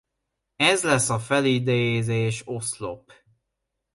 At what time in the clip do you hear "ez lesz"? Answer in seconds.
0.55-1.09